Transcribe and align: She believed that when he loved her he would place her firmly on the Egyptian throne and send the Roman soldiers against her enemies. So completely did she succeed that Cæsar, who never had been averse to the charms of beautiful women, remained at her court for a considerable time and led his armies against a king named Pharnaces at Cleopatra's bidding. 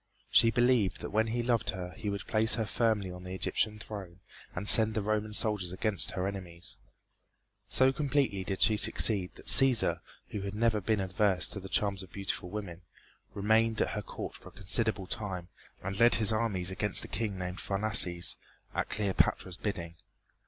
She 0.31 0.49
believed 0.49 0.99
that 1.01 1.11
when 1.11 1.27
he 1.27 1.43
loved 1.43 1.69
her 1.69 1.93
he 1.95 2.09
would 2.09 2.25
place 2.25 2.55
her 2.55 2.65
firmly 2.65 3.11
on 3.11 3.23
the 3.23 3.35
Egyptian 3.35 3.77
throne 3.77 4.19
and 4.55 4.67
send 4.67 4.95
the 4.95 5.01
Roman 5.03 5.35
soldiers 5.35 5.71
against 5.71 6.13
her 6.13 6.25
enemies. 6.25 6.77
So 7.69 7.93
completely 7.93 8.43
did 8.43 8.63
she 8.63 8.77
succeed 8.77 9.35
that 9.35 9.45
Cæsar, 9.45 10.01
who 10.29 10.39
never 10.49 10.77
had 10.77 10.87
been 10.87 10.99
averse 11.01 11.47
to 11.49 11.59
the 11.59 11.69
charms 11.69 12.01
of 12.01 12.11
beautiful 12.11 12.49
women, 12.49 12.81
remained 13.35 13.79
at 13.79 13.89
her 13.89 14.01
court 14.01 14.33
for 14.33 14.49
a 14.49 14.51
considerable 14.51 15.05
time 15.05 15.49
and 15.83 15.99
led 15.99 16.15
his 16.15 16.33
armies 16.33 16.71
against 16.71 17.05
a 17.05 17.07
king 17.07 17.37
named 17.37 17.59
Pharnaces 17.59 18.37
at 18.73 18.89
Cleopatra's 18.89 19.57
bidding. 19.57 19.97